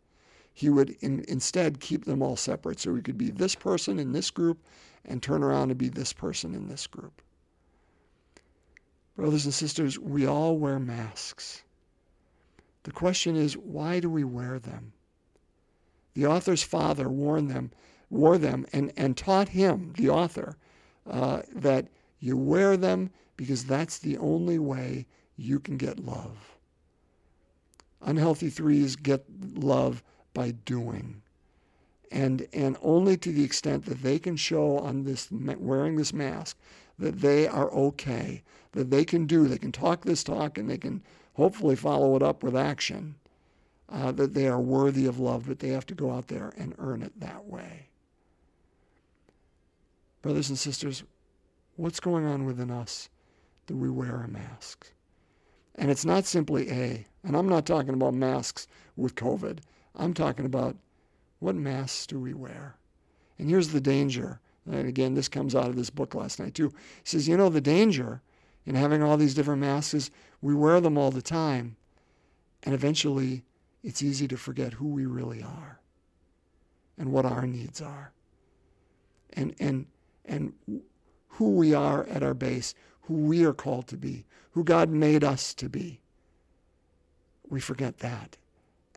he 0.54 0.70
would 0.70 0.90
in, 1.00 1.24
instead 1.28 1.80
keep 1.80 2.06
them 2.06 2.22
all 2.22 2.36
separate 2.36 2.80
so 2.80 2.94
he 2.94 3.02
could 3.02 3.18
be 3.18 3.30
this 3.30 3.54
person 3.54 3.98
in 3.98 4.12
this 4.12 4.30
group 4.30 4.64
and 5.04 5.22
turn 5.22 5.42
around 5.42 5.70
and 5.70 5.78
be 5.78 5.90
this 5.90 6.12
person 6.12 6.54
in 6.54 6.68
this 6.68 6.86
group 6.86 7.20
brothers 9.16 9.44
and 9.44 9.52
sisters 9.52 9.98
we 9.98 10.26
all 10.26 10.56
wear 10.56 10.78
masks 10.78 11.64
the 12.84 12.92
question 12.92 13.34
is, 13.34 13.56
why 13.56 13.98
do 13.98 14.08
we 14.08 14.24
wear 14.24 14.58
them? 14.58 14.92
The 16.12 16.26
author's 16.26 16.62
father 16.62 17.08
warned 17.08 17.50
them, 17.50 17.72
wore 18.10 18.38
them, 18.38 18.66
and, 18.72 18.92
and 18.96 19.16
taught 19.16 19.48
him, 19.48 19.94
the 19.96 20.10
author, 20.10 20.56
uh, 21.06 21.42
that 21.54 21.88
you 22.20 22.36
wear 22.36 22.76
them 22.76 23.10
because 23.36 23.64
that's 23.64 23.98
the 23.98 24.16
only 24.18 24.58
way 24.58 25.06
you 25.36 25.58
can 25.58 25.76
get 25.76 25.98
love. 25.98 26.56
Unhealthy 28.02 28.50
threes 28.50 28.96
get 28.96 29.24
love 29.54 30.04
by 30.34 30.50
doing. 30.50 31.22
And, 32.12 32.46
and 32.52 32.76
only 32.82 33.16
to 33.16 33.32
the 33.32 33.42
extent 33.42 33.86
that 33.86 34.02
they 34.02 34.18
can 34.18 34.36
show 34.36 34.78
on 34.78 35.04
this 35.04 35.28
wearing 35.32 35.96
this 35.96 36.12
mask 36.12 36.56
that 36.98 37.20
they 37.20 37.48
are 37.48 37.72
okay, 37.72 38.42
that 38.72 38.90
they 38.90 39.04
can 39.04 39.26
do, 39.26 39.48
they 39.48 39.58
can 39.58 39.72
talk 39.72 40.04
this 40.04 40.22
talk 40.22 40.58
and 40.58 40.68
they 40.68 40.78
can 40.78 41.02
hopefully 41.34 41.76
follow 41.76 42.14
it 42.14 42.22
up 42.22 42.42
with 42.42 42.56
action, 42.56 43.16
uh, 43.88 44.12
that 44.12 44.34
they 44.34 44.46
are 44.46 44.60
worthy 44.60 45.06
of 45.06 45.18
love, 45.18 45.46
but 45.48 45.58
they 45.58 45.68
have 45.68 45.86
to 45.86 45.94
go 45.94 46.12
out 46.12 46.28
there 46.28 46.52
and 46.56 46.74
earn 46.78 47.02
it 47.02 47.18
that 47.18 47.44
way. 47.46 47.88
Brothers 50.22 50.48
and 50.48 50.58
sisters, 50.58 51.02
what's 51.76 52.00
going 52.00 52.24
on 52.24 52.44
within 52.44 52.70
us 52.70 53.08
that 53.66 53.76
we 53.76 53.90
wear 53.90 54.22
a 54.22 54.28
mask? 54.28 54.86
And 55.74 55.90
it's 55.90 56.04
not 56.04 56.24
simply 56.24 56.70
A, 56.70 57.04
and 57.24 57.36
I'm 57.36 57.48
not 57.48 57.66
talking 57.66 57.94
about 57.94 58.14
masks 58.14 58.68
with 58.96 59.16
COVID. 59.16 59.58
I'm 59.96 60.14
talking 60.14 60.46
about 60.46 60.76
what 61.38 61.54
masks 61.54 62.06
do 62.06 62.18
we 62.18 62.34
wear? 62.34 62.76
And 63.38 63.48
here's 63.48 63.68
the 63.68 63.80
danger. 63.80 64.40
And 64.66 64.88
again, 64.88 65.14
this 65.14 65.28
comes 65.28 65.54
out 65.54 65.68
of 65.68 65.76
this 65.76 65.90
book 65.90 66.14
last 66.14 66.40
night 66.40 66.54
too. 66.54 66.68
He 66.68 67.04
says, 67.04 67.28
you 67.28 67.36
know, 67.36 67.48
the 67.48 67.60
danger 67.60 68.22
in 68.66 68.74
having 68.74 69.02
all 69.02 69.16
these 69.16 69.34
different 69.34 69.60
masks 69.60 69.94
is 69.94 70.10
we 70.40 70.54
wear 70.54 70.80
them 70.80 70.96
all 70.96 71.10
the 71.10 71.22
time. 71.22 71.76
And 72.62 72.74
eventually, 72.74 73.44
it's 73.82 74.02
easy 74.02 74.26
to 74.28 74.36
forget 74.36 74.72
who 74.72 74.88
we 74.88 75.04
really 75.04 75.42
are 75.42 75.80
and 76.96 77.12
what 77.12 77.26
our 77.26 77.46
needs 77.46 77.82
are. 77.82 78.12
And, 79.34 79.54
and, 79.60 79.86
and 80.24 80.54
who 81.28 81.50
we 81.50 81.74
are 81.74 82.06
at 82.06 82.22
our 82.22 82.34
base, 82.34 82.74
who 83.02 83.14
we 83.14 83.44
are 83.44 83.52
called 83.52 83.88
to 83.88 83.96
be, 83.96 84.24
who 84.52 84.64
God 84.64 84.88
made 84.88 85.24
us 85.24 85.52
to 85.54 85.68
be. 85.68 86.00
We 87.48 87.60
forget 87.60 87.98
that. 87.98 88.38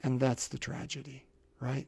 And 0.04 0.20
that's 0.20 0.48
the 0.48 0.58
tragedy, 0.58 1.26
right? 1.60 1.88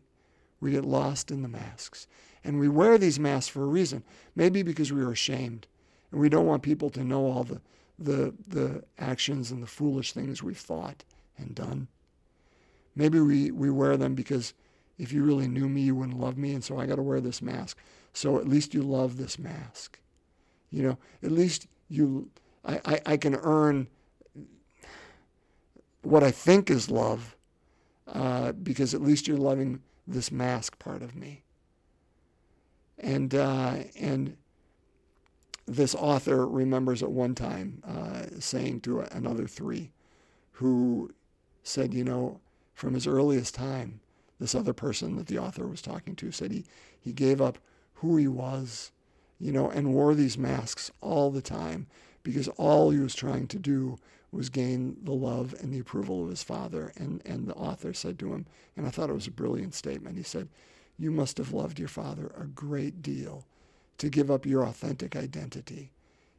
We 0.60 0.72
get 0.72 0.86
lost 0.86 1.32
in 1.32 1.42
the 1.42 1.48
masks. 1.48 2.08
And 2.44 2.60
we 2.60 2.68
wear 2.68 2.98
these 2.98 3.20
masks 3.20 3.50
for 3.50 3.64
a 3.64 3.68
reason. 3.68 4.04
Maybe 4.36 4.64
because 4.64 4.92
we 4.92 5.02
are 5.02 5.12
ashamed 5.12 5.68
and 6.12 6.20
we 6.20 6.30
don't 6.30 6.46
want 6.46 6.64
people 6.64 6.90
to 6.92 7.04
know 7.04 7.26
all 7.26 7.44
the, 7.44 7.62
the, 7.98 8.34
the 8.48 8.84
actions 8.98 9.52
and 9.52 9.62
the 9.62 9.68
foolish 9.68 10.14
things 10.14 10.42
we've 10.42 10.58
thought 10.58 11.04
and 11.38 11.54
done. 11.54 11.88
Maybe 12.96 13.20
we, 13.20 13.52
we 13.52 13.70
wear 13.70 13.96
them 13.98 14.16
because 14.16 14.54
if 14.98 15.14
you 15.14 15.24
really 15.24 15.48
knew 15.48 15.70
me, 15.70 15.82
you 15.82 15.96
wouldn't 15.96 16.20
love 16.20 16.38
me, 16.38 16.54
and 16.54 16.64
so 16.64 16.78
I 16.78 16.86
got 16.86 16.96
to 16.96 17.02
wear 17.02 17.22
this 17.22 17.42
mask. 17.42 17.78
So 18.12 18.38
at 18.38 18.48
least 18.48 18.74
you 18.74 18.84
love 18.84 19.16
this 19.16 19.40
mask. 19.40 20.00
You 20.72 20.84
know, 20.84 20.98
at 21.24 21.32
least 21.32 21.68
you, 21.88 22.30
I, 22.66 22.82
I, 22.86 23.02
I 23.06 23.18
can 23.18 23.36
earn 23.36 23.88
what 26.02 26.24
I 26.24 26.32
think 26.32 26.70
is 26.70 26.90
love 26.90 27.36
uh, 28.14 28.52
because 28.54 28.94
at 28.94 29.02
least 29.02 29.28
you're 29.28 29.38
loving 29.38 29.82
this 30.08 30.32
mask 30.32 30.80
part 30.80 31.02
of 31.02 31.16
me. 31.16 31.44
And, 32.98 33.34
uh, 33.34 33.76
and 34.00 34.36
this 35.66 35.96
author 35.96 36.48
remembers 36.48 37.04
at 37.04 37.12
one 37.12 37.36
time 37.36 37.82
uh, 37.88 38.40
saying 38.40 38.82
to 38.82 39.02
another 39.12 39.48
three 39.48 39.92
who 40.54 41.12
said, 41.64 41.94
you 41.94 42.04
know, 42.04 42.40
from 42.74 42.94
his 42.94 43.08
earliest 43.08 43.56
time, 43.56 44.00
this 44.40 44.56
other 44.56 44.74
person 44.74 45.16
that 45.18 45.28
the 45.28 45.38
author 45.38 45.68
was 45.68 45.82
talking 45.82 46.16
to 46.16 46.32
said 46.32 46.52
he, 46.52 46.66
he 47.00 47.14
gave 47.14 47.42
up 47.42 47.60
who 47.96 48.18
he 48.18 48.28
was, 48.28 48.92
you 49.40 49.52
know, 49.52 49.70
and 49.70 49.94
wore 49.94 50.16
these 50.16 50.38
masks 50.38 50.92
all 51.02 51.30
the 51.30 51.42
time 51.42 51.88
because 52.24 52.48
all 52.50 52.90
he 52.90 53.00
was 53.00 53.16
trying 53.16 53.48
to 53.48 53.60
do 53.60 53.98
was 54.32 54.50
gain 54.50 54.98
the 55.04 55.14
love 55.14 55.56
and 55.60 55.74
the 55.74 55.80
approval 55.80 56.24
of 56.24 56.30
his 56.30 56.44
father. 56.44 56.92
And, 56.96 57.22
and 57.26 57.48
the 57.48 57.56
author 57.56 57.94
said 57.94 58.20
to 58.20 58.34
him, 58.34 58.46
and 58.78 58.86
I 58.86 58.90
thought 58.90 59.10
it 59.10 59.14
was 59.14 59.28
a 59.28 59.32
brilliant 59.32 59.74
statement, 59.74 60.18
he 60.18 60.24
said, 60.24 60.48
You 60.98 61.12
must 61.12 61.38
have 61.38 61.54
loved 61.54 61.80
your 61.80 61.88
father 61.88 62.32
a 62.38 62.46
great 62.46 63.02
deal 63.02 63.46
to 63.98 64.10
give 64.10 64.32
up 64.32 64.46
your 64.46 64.64
authentic 64.64 65.16
identity 65.16 65.92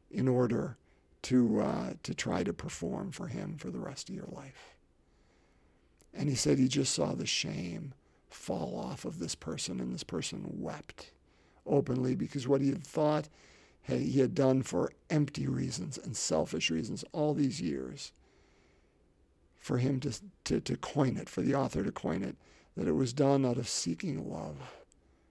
in 0.09 0.27
order 0.27 0.77
to, 1.23 1.61
uh, 1.61 1.93
to 2.03 2.13
try 2.13 2.43
to 2.43 2.53
perform 2.53 3.11
for 3.11 3.27
him 3.27 3.55
for 3.57 3.69
the 3.69 3.79
rest 3.79 4.09
of 4.09 4.15
your 4.15 4.27
life. 4.31 4.75
And 6.13 6.27
he 6.27 6.35
said 6.35 6.57
he 6.57 6.67
just 6.67 6.93
saw 6.93 7.13
the 7.13 7.25
shame 7.25 7.93
fall 8.29 8.77
off 8.77 9.05
of 9.05 9.19
this 9.19 9.35
person, 9.35 9.79
and 9.79 9.93
this 9.93 10.03
person 10.03 10.45
wept 10.45 11.11
openly 11.65 12.15
because 12.15 12.47
what 12.47 12.61
he 12.61 12.69
had 12.69 12.85
thought 12.85 13.29
he 13.83 14.19
had 14.19 14.35
done 14.35 14.61
for 14.63 14.91
empty 15.09 15.47
reasons 15.47 15.97
and 15.97 16.15
selfish 16.15 16.69
reasons 16.69 17.03
all 17.11 17.33
these 17.33 17.61
years, 17.61 18.11
for 19.57 19.77
him 19.77 19.99
to, 19.99 20.13
to, 20.45 20.59
to 20.61 20.77
coin 20.77 21.17
it, 21.17 21.29
for 21.29 21.41
the 21.41 21.55
author 21.55 21.83
to 21.83 21.91
coin 21.91 22.23
it, 22.23 22.35
that 22.75 22.87
it 22.87 22.93
was 22.93 23.13
done 23.13 23.45
out 23.45 23.57
of 23.57 23.67
seeking 23.67 24.31
love 24.31 24.57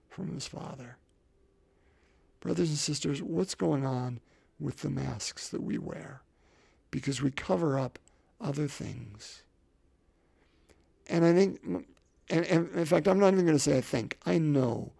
from 0.09 0.33
his 0.33 0.47
father. 0.47 0.97
Brothers 2.39 2.69
and 2.69 2.77
sisters, 2.77 3.21
what's 3.21 3.55
going 3.55 3.85
on 3.85 4.19
with 4.59 4.77
the 4.77 4.89
masks 4.89 5.49
that 5.49 5.61
we 5.61 5.77
wear? 5.77 6.21
Because 6.91 7.21
we 7.21 7.31
cover 7.31 7.79
up 7.79 7.99
other 8.39 8.67
things. 8.67 9.43
And 11.07 11.25
I 11.25 11.33
think, 11.33 11.61
and, 12.29 12.45
and 12.45 12.69
in 12.71 12.85
fact, 12.85 13.07
I'm 13.07 13.19
not 13.19 13.33
even 13.33 13.45
going 13.45 13.57
to 13.57 13.59
say 13.59 13.77
I 13.77 13.81
think, 13.81 14.17
I 14.25 14.37
know 14.37 14.91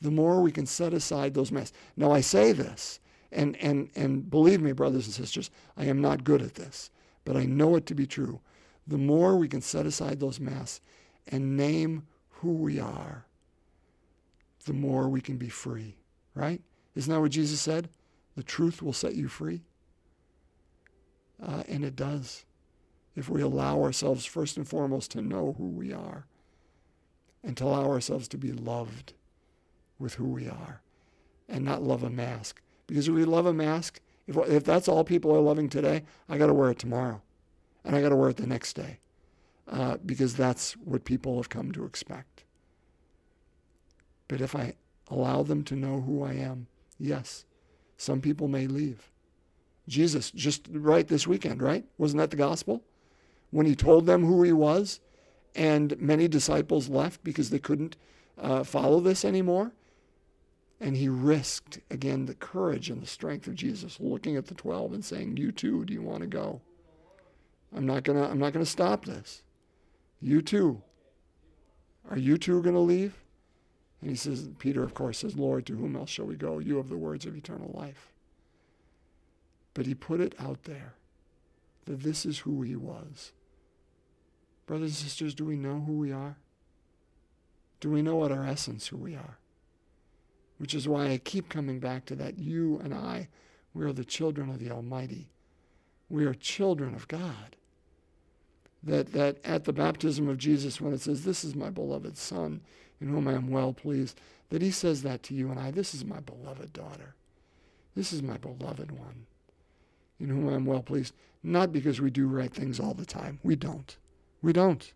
the 0.00 0.10
more 0.10 0.40
we 0.40 0.52
can 0.52 0.66
set 0.66 0.94
aside 0.94 1.34
those 1.34 1.52
masks. 1.52 1.76
Now, 1.96 2.12
I 2.12 2.20
say 2.20 2.52
this, 2.52 3.00
and, 3.32 3.56
and, 3.56 3.90
and 3.94 4.30
believe 4.30 4.60
me, 4.60 4.72
brothers 4.72 5.06
and 5.06 5.14
sisters, 5.14 5.50
I 5.76 5.84
am 5.86 6.00
not 6.00 6.24
good 6.24 6.42
at 6.42 6.54
this, 6.54 6.90
but 7.24 7.36
I 7.36 7.44
know 7.44 7.76
it 7.76 7.86
to 7.86 7.94
be 7.94 8.06
true. 8.06 8.40
The 8.86 8.98
more 8.98 9.36
we 9.36 9.48
can 9.48 9.60
set 9.60 9.86
aside 9.86 10.20
those 10.20 10.40
masks 10.40 10.80
and 11.26 11.56
name 11.56 12.06
who 12.30 12.52
we 12.52 12.80
are, 12.80 13.26
the 14.64 14.72
more 14.72 15.08
we 15.08 15.20
can 15.20 15.36
be 15.36 15.48
free, 15.48 15.96
right? 16.34 16.60
Isn't 16.94 17.12
that 17.12 17.20
what 17.20 17.30
Jesus 17.30 17.60
said? 17.60 17.88
The 18.36 18.42
truth 18.42 18.82
will 18.82 18.92
set 18.92 19.14
you 19.14 19.28
free. 19.28 19.62
Uh, 21.42 21.62
and 21.68 21.84
it 21.84 21.96
does. 21.96 22.44
If 23.16 23.28
we 23.28 23.42
allow 23.42 23.82
ourselves, 23.82 24.24
first 24.24 24.56
and 24.56 24.66
foremost, 24.66 25.10
to 25.12 25.22
know 25.22 25.54
who 25.58 25.68
we 25.68 25.92
are 25.92 26.26
and 27.42 27.56
to 27.56 27.64
allow 27.64 27.88
ourselves 27.88 28.28
to 28.28 28.38
be 28.38 28.52
loved 28.52 29.14
with 29.98 30.14
who 30.14 30.26
we 30.26 30.48
are 30.48 30.82
and 31.48 31.64
not 31.64 31.82
love 31.82 32.02
a 32.02 32.10
mask. 32.10 32.60
Because 32.86 33.08
if 33.08 33.14
we 33.14 33.24
love 33.24 33.46
a 33.46 33.52
mask, 33.52 34.00
if, 34.26 34.36
if 34.48 34.64
that's 34.64 34.88
all 34.88 35.04
people 35.04 35.34
are 35.34 35.40
loving 35.40 35.68
today, 35.68 36.04
I 36.28 36.38
got 36.38 36.46
to 36.46 36.54
wear 36.54 36.70
it 36.70 36.78
tomorrow. 36.78 37.22
And 37.84 37.96
I 37.96 38.02
got 38.02 38.10
to 38.10 38.16
wear 38.16 38.30
it 38.30 38.36
the 38.36 38.46
next 38.46 38.74
day. 38.74 38.98
Uh, 39.70 39.98
because 40.04 40.34
that's 40.34 40.72
what 40.78 41.04
people 41.04 41.36
have 41.36 41.50
come 41.50 41.72
to 41.72 41.84
expect. 41.84 42.44
But 44.26 44.40
if 44.40 44.54
I 44.54 44.74
Allow 45.10 45.42
them 45.42 45.62
to 45.64 45.76
know 45.76 46.00
who 46.00 46.22
I 46.22 46.34
am. 46.34 46.66
Yes, 46.98 47.44
some 47.96 48.20
people 48.20 48.48
may 48.48 48.66
leave. 48.66 49.10
Jesus, 49.86 50.30
just 50.30 50.68
right 50.70 51.08
this 51.08 51.26
weekend, 51.26 51.62
right? 51.62 51.84
Wasn't 51.96 52.18
that 52.18 52.30
the 52.30 52.36
gospel? 52.36 52.82
When 53.50 53.64
he 53.64 53.74
told 53.74 54.04
them 54.04 54.24
who 54.24 54.42
he 54.42 54.52
was, 54.52 55.00
and 55.54 55.98
many 55.98 56.28
disciples 56.28 56.90
left 56.90 57.24
because 57.24 57.48
they 57.48 57.58
couldn't 57.58 57.96
uh, 58.36 58.64
follow 58.64 59.00
this 59.00 59.24
anymore. 59.24 59.72
And 60.80 60.96
he 60.96 61.08
risked, 61.08 61.80
again, 61.90 62.26
the 62.26 62.34
courage 62.34 62.88
and 62.88 63.02
the 63.02 63.06
strength 63.06 63.48
of 63.48 63.56
Jesus, 63.56 63.98
looking 63.98 64.36
at 64.36 64.46
the 64.46 64.54
12 64.54 64.92
and 64.92 65.04
saying, 65.04 65.36
You 65.36 65.50
too, 65.50 65.84
do 65.84 65.92
you 65.92 66.02
want 66.02 66.20
to 66.20 66.28
go? 66.28 66.60
I'm 67.74 67.86
not 67.86 68.04
going 68.04 68.18
to 68.18 68.28
I'm 68.28 68.38
not 68.38 68.52
going 68.52 68.64
to 68.64 68.70
stop 68.70 69.04
this. 69.04 69.42
You 70.20 70.40
too. 70.40 70.82
Are 72.10 72.18
you 72.18 72.38
two 72.38 72.62
going 72.62 72.74
to 72.74 72.80
leave? 72.80 73.14
And 74.00 74.10
he 74.10 74.16
says, 74.16 74.48
Peter, 74.58 74.82
of 74.82 74.94
course, 74.94 75.18
says, 75.18 75.36
Lord, 75.36 75.66
to 75.66 75.76
whom 75.76 75.96
else 75.96 76.10
shall 76.10 76.26
we 76.26 76.36
go? 76.36 76.58
You 76.58 76.76
have 76.76 76.88
the 76.88 76.96
words 76.96 77.26
of 77.26 77.36
eternal 77.36 77.70
life. 77.74 78.12
But 79.74 79.86
he 79.86 79.94
put 79.94 80.20
it 80.20 80.34
out 80.38 80.64
there 80.64 80.94
that 81.84 82.02
this 82.02 82.24
is 82.24 82.40
who 82.40 82.62
he 82.62 82.76
was. 82.76 83.32
Brothers 84.66 84.90
and 84.90 85.08
sisters, 85.08 85.34
do 85.34 85.44
we 85.44 85.56
know 85.56 85.80
who 85.80 85.94
we 85.94 86.12
are? 86.12 86.36
Do 87.80 87.90
we 87.90 88.02
know 88.02 88.24
at 88.24 88.32
our 88.32 88.44
essence 88.44 88.88
who 88.88 88.96
we 88.96 89.14
are? 89.14 89.37
Which 90.58 90.74
is 90.74 90.88
why 90.88 91.10
I 91.10 91.18
keep 91.18 91.48
coming 91.48 91.78
back 91.78 92.04
to 92.06 92.16
that 92.16 92.38
you 92.38 92.80
and 92.82 92.92
I, 92.92 93.28
we 93.74 93.84
are 93.84 93.92
the 93.92 94.04
children 94.04 94.50
of 94.50 94.58
the 94.58 94.70
Almighty. 94.70 95.28
We 96.08 96.24
are 96.24 96.34
children 96.34 96.94
of 96.94 97.08
God. 97.08 97.56
That, 98.82 99.12
that 99.12 99.38
at 99.44 99.64
the 99.64 99.72
baptism 99.72 100.28
of 100.28 100.38
Jesus, 100.38 100.80
when 100.80 100.92
it 100.92 101.00
says, 101.00 101.24
This 101.24 101.44
is 101.44 101.54
my 101.54 101.70
beloved 101.70 102.16
Son, 102.16 102.60
in 103.00 103.08
whom 103.08 103.28
I 103.28 103.34
am 103.34 103.50
well 103.50 103.72
pleased, 103.72 104.20
that 104.50 104.62
he 104.62 104.70
says 104.70 105.02
that 105.02 105.22
to 105.24 105.34
you 105.34 105.50
and 105.50 105.58
I, 105.58 105.70
This 105.70 105.94
is 105.94 106.04
my 106.04 106.20
beloved 106.20 106.72
daughter. 106.72 107.14
This 107.94 108.12
is 108.12 108.22
my 108.22 108.36
beloved 108.36 108.92
one, 108.92 109.26
in 110.20 110.28
whom 110.28 110.48
I 110.48 110.54
am 110.54 110.64
well 110.64 110.82
pleased. 110.82 111.14
Not 111.42 111.72
because 111.72 112.00
we 112.00 112.10
do 112.10 112.26
right 112.26 112.52
things 112.52 112.80
all 112.80 112.94
the 112.94 113.06
time. 113.06 113.38
We 113.42 113.56
don't. 113.56 113.96
We 114.42 114.52
don't. 114.52 114.92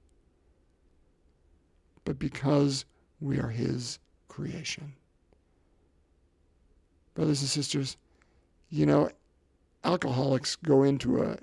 But 2.05 2.19
because 2.19 2.85
we 3.21 3.39
are 3.39 3.49
his 3.49 3.99
creation. 4.29 4.95
Brothers 7.15 7.43
and 7.43 7.51
sisters, 7.51 7.97
you 8.71 8.87
know, 8.87 9.11
alcoholics 9.85 10.57
go 10.57 10.83
into 10.83 11.23
a 11.23 11.39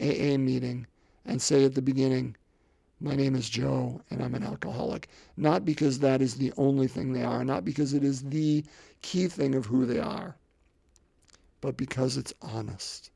AA 0.00 0.36
meeting 0.36 0.86
and 1.24 1.40
say 1.40 1.64
at 1.64 1.74
the 1.74 1.82
beginning, 1.82 2.36
my 3.00 3.14
name 3.14 3.36
is 3.36 3.48
Joe 3.48 4.00
and 4.10 4.22
I'm 4.22 4.34
an 4.34 4.42
alcoholic. 4.42 5.08
Not 5.36 5.64
because 5.64 6.00
that 6.00 6.20
is 6.20 6.34
the 6.34 6.52
only 6.56 6.88
thing 6.88 7.12
they 7.12 7.22
are, 7.22 7.44
not 7.44 7.64
because 7.64 7.94
it 7.94 8.02
is 8.02 8.22
the 8.22 8.64
key 9.02 9.28
thing 9.28 9.54
of 9.54 9.66
who 9.66 9.86
they 9.86 10.00
are, 10.00 10.36
but 11.60 11.76
because 11.76 12.16
it's 12.16 12.34
honest. 12.42 13.10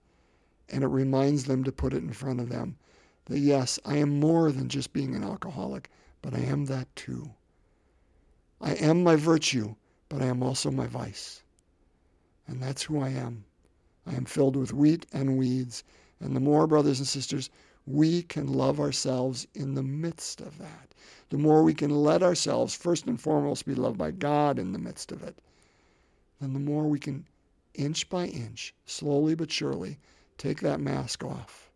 And 0.68 0.84
it 0.84 0.88
reminds 0.88 1.44
them 1.44 1.64
to 1.64 1.72
put 1.72 1.94
it 1.94 2.02
in 2.02 2.12
front 2.12 2.40
of 2.40 2.48
them 2.48 2.76
that 3.26 3.38
yes, 3.38 3.78
I 3.84 3.96
am 3.96 4.20
more 4.20 4.52
than 4.52 4.68
just 4.68 4.92
being 4.92 5.14
an 5.14 5.24
alcoholic, 5.24 5.90
but 6.20 6.34
I 6.34 6.40
am 6.40 6.66
that 6.66 6.94
too. 6.94 7.30
I 8.60 8.74
am 8.74 9.02
my 9.02 9.16
virtue, 9.16 9.74
but 10.08 10.22
I 10.22 10.26
am 10.26 10.42
also 10.42 10.70
my 10.70 10.86
vice. 10.86 11.42
And 12.46 12.62
that's 12.62 12.82
who 12.82 13.00
I 13.00 13.10
am. 13.10 13.44
I 14.06 14.14
am 14.14 14.24
filled 14.24 14.56
with 14.56 14.72
wheat 14.72 15.06
and 15.12 15.38
weeds. 15.38 15.84
And 16.20 16.34
the 16.34 16.40
more, 16.40 16.66
brothers 16.66 16.98
and 16.98 17.06
sisters, 17.06 17.50
we 17.86 18.22
can 18.22 18.46
love 18.46 18.78
ourselves 18.78 19.46
in 19.54 19.74
the 19.74 19.82
midst 19.82 20.40
of 20.40 20.58
that. 20.58 20.94
The 21.30 21.38
more 21.38 21.62
we 21.62 21.74
can 21.74 21.90
let 21.90 22.22
ourselves, 22.22 22.74
first 22.74 23.06
and 23.06 23.20
foremost, 23.20 23.64
be 23.64 23.74
loved 23.74 23.98
by 23.98 24.10
God 24.10 24.58
in 24.58 24.72
the 24.72 24.78
midst 24.78 25.12
of 25.12 25.22
it, 25.22 25.36
then 26.40 26.52
the 26.52 26.60
more 26.60 26.86
we 26.88 26.98
can, 26.98 27.26
inch 27.74 28.08
by 28.08 28.26
inch, 28.26 28.74
slowly 28.86 29.34
but 29.34 29.50
surely, 29.50 29.98
take 30.36 30.60
that 30.60 30.80
mask 30.80 31.24
off 31.24 31.70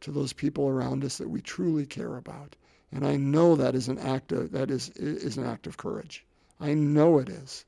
to 0.00 0.10
those 0.10 0.32
people 0.32 0.68
around 0.68 1.04
us 1.04 1.18
that 1.18 1.28
we 1.28 1.40
truly 1.40 1.86
care 1.86 2.16
about. 2.16 2.56
And 2.92 3.06
I 3.06 3.16
know 3.16 3.56
that 3.56 3.74
is 3.74 3.88
an 3.88 3.98
act 3.98 4.32
of, 4.32 4.52
that 4.52 4.70
is, 4.70 4.90
is 4.90 5.36
an 5.36 5.44
act 5.44 5.66
of 5.66 5.76
courage. 5.76 6.24
I 6.60 6.74
know 6.74 7.18
it 7.18 7.28
is. 7.28 7.64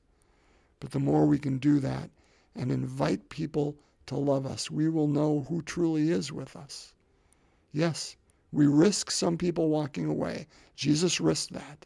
But 0.80 0.92
the 0.92 1.00
more 1.00 1.26
we 1.26 1.38
can 1.40 1.58
do 1.58 1.80
that 1.80 2.08
and 2.54 2.70
invite 2.70 3.28
people 3.28 3.76
to 4.06 4.16
love 4.16 4.46
us, 4.46 4.70
we 4.70 4.88
will 4.88 5.08
know 5.08 5.40
who 5.48 5.60
truly 5.60 6.10
is 6.10 6.30
with 6.30 6.54
us. 6.54 6.94
Yes, 7.72 8.16
we 8.52 8.66
risk 8.66 9.10
some 9.10 9.36
people 9.36 9.68
walking 9.68 10.06
away. 10.06 10.46
Jesus 10.76 11.20
risked 11.20 11.52
that, 11.52 11.84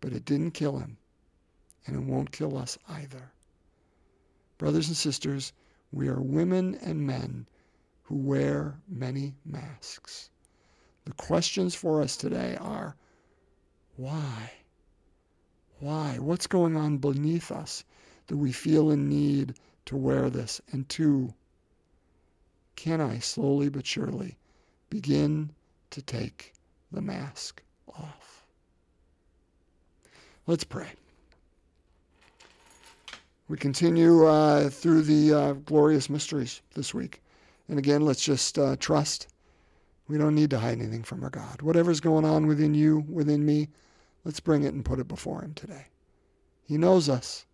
but 0.00 0.12
it 0.12 0.24
didn't 0.24 0.52
kill 0.52 0.78
him, 0.78 0.96
and 1.86 1.94
it 1.94 2.02
won't 2.02 2.32
kill 2.32 2.56
us 2.56 2.78
either. 2.88 3.32
Brothers 4.58 4.88
and 4.88 4.96
sisters, 4.96 5.52
we 5.92 6.08
are 6.08 6.20
women 6.20 6.74
and 6.76 7.06
men 7.06 7.46
who 8.02 8.16
wear 8.16 8.80
many 8.88 9.34
masks. 9.44 10.30
The 11.04 11.12
questions 11.12 11.74
for 11.74 12.00
us 12.00 12.16
today 12.16 12.56
are 12.56 12.96
why? 13.96 14.52
Why? 15.78 16.18
What's 16.18 16.46
going 16.46 16.76
on 16.76 16.98
beneath 16.98 17.52
us 17.52 17.84
that 18.26 18.36
we 18.36 18.52
feel 18.52 18.90
in 18.90 19.08
need 19.08 19.54
to 19.86 19.96
wear 19.96 20.30
this? 20.30 20.60
And 20.72 20.88
two, 20.88 21.32
can 22.74 23.00
I 23.00 23.18
slowly 23.18 23.68
but 23.68 23.86
surely 23.86 24.36
begin 24.90 25.50
to 25.90 26.02
take 26.02 26.52
the 26.92 27.00
mask 27.00 27.62
off. 27.88 28.46
Let's 30.46 30.64
pray. 30.64 30.88
We 33.48 33.56
continue 33.56 34.26
uh, 34.26 34.70
through 34.70 35.02
the 35.02 35.32
uh, 35.32 35.52
glorious 35.52 36.10
mysteries 36.10 36.62
this 36.74 36.92
week. 36.92 37.22
And 37.68 37.78
again, 37.78 38.02
let's 38.02 38.22
just 38.22 38.58
uh, 38.58 38.76
trust. 38.76 39.28
We 40.08 40.18
don't 40.18 40.34
need 40.34 40.50
to 40.50 40.58
hide 40.58 40.78
anything 40.78 41.02
from 41.02 41.22
our 41.24 41.30
God. 41.30 41.62
Whatever's 41.62 42.00
going 42.00 42.24
on 42.24 42.46
within 42.46 42.74
you, 42.74 43.04
within 43.08 43.44
me, 43.44 43.68
let's 44.24 44.40
bring 44.40 44.62
it 44.62 44.74
and 44.74 44.84
put 44.84 45.00
it 45.00 45.08
before 45.08 45.42
Him 45.42 45.54
today. 45.54 45.86
He 46.64 46.78
knows 46.78 47.08
us. 47.08 47.44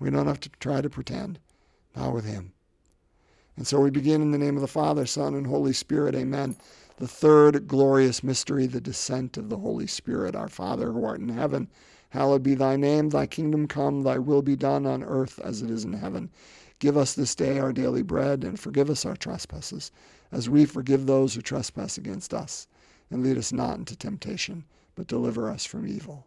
We 0.00 0.10
don't 0.10 0.26
have 0.26 0.40
to 0.40 0.50
try 0.58 0.80
to 0.80 0.90
pretend. 0.90 1.38
Not 1.94 2.14
with 2.14 2.24
Him. 2.24 2.52
And 3.56 3.66
so 3.66 3.80
we 3.80 3.90
begin 3.90 4.22
in 4.22 4.30
the 4.30 4.38
name 4.38 4.56
of 4.56 4.62
the 4.62 4.66
Father, 4.66 5.04
Son, 5.04 5.34
and 5.34 5.46
Holy 5.46 5.74
Spirit. 5.74 6.14
Amen. 6.14 6.56
The 6.96 7.06
third 7.06 7.68
glorious 7.68 8.24
mystery, 8.24 8.66
the 8.66 8.80
descent 8.80 9.36
of 9.36 9.50
the 9.50 9.58
Holy 9.58 9.86
Spirit. 9.86 10.34
Our 10.34 10.48
Father 10.48 10.92
who 10.92 11.04
art 11.04 11.20
in 11.20 11.28
heaven, 11.28 11.68
hallowed 12.08 12.42
be 12.42 12.54
thy 12.54 12.76
name. 12.76 13.10
Thy 13.10 13.26
kingdom 13.26 13.68
come, 13.68 14.02
thy 14.02 14.18
will 14.18 14.42
be 14.42 14.56
done 14.56 14.86
on 14.86 15.02
earth 15.02 15.38
as 15.40 15.60
it 15.60 15.70
is 15.70 15.84
in 15.84 15.92
heaven. 15.92 16.30
Give 16.78 16.96
us 16.96 17.12
this 17.12 17.34
day 17.34 17.58
our 17.58 17.72
daily 17.72 18.02
bread, 18.02 18.44
and 18.44 18.58
forgive 18.58 18.88
us 18.88 19.04
our 19.04 19.16
trespasses, 19.16 19.92
as 20.32 20.48
we 20.48 20.64
forgive 20.64 21.04
those 21.04 21.34
who 21.34 21.42
trespass 21.42 21.98
against 21.98 22.32
us. 22.32 22.66
And 23.10 23.22
lead 23.22 23.36
us 23.36 23.52
not 23.52 23.76
into 23.76 23.96
temptation, 23.96 24.64
but 24.94 25.06
deliver 25.06 25.50
us 25.50 25.66
from 25.66 25.86
evil. 25.86 26.26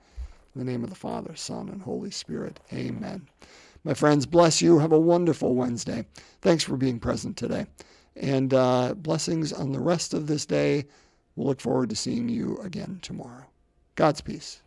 In 0.53 0.65
the 0.65 0.69
name 0.69 0.83
of 0.83 0.89
the 0.89 0.95
Father, 0.95 1.35
Son, 1.35 1.69
and 1.69 1.81
Holy 1.81 2.11
Spirit. 2.11 2.59
Amen. 2.73 3.27
My 3.83 3.93
friends, 3.93 4.25
bless 4.25 4.61
you. 4.61 4.79
Have 4.79 4.91
a 4.91 4.99
wonderful 4.99 5.55
Wednesday. 5.55 6.05
Thanks 6.41 6.63
for 6.63 6.77
being 6.77 6.99
present 6.99 7.37
today. 7.37 7.65
And 8.15 8.53
uh, 8.53 8.93
blessings 8.95 9.53
on 9.53 9.71
the 9.71 9.79
rest 9.79 10.13
of 10.13 10.27
this 10.27 10.45
day. 10.45 10.85
We'll 11.35 11.47
look 11.47 11.61
forward 11.61 11.89
to 11.89 11.95
seeing 11.95 12.27
you 12.27 12.57
again 12.57 12.99
tomorrow. 13.01 13.45
God's 13.95 14.21
peace. 14.21 14.61